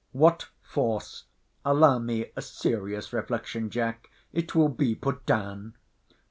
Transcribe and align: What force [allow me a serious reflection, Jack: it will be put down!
What 0.13 0.49
force 0.63 1.25
[allow 1.63 1.99
me 1.99 2.31
a 2.35 2.41
serious 2.41 3.13
reflection, 3.13 3.69
Jack: 3.69 4.09
it 4.33 4.55
will 4.55 4.69
be 4.69 4.95
put 4.95 5.27
down! 5.27 5.75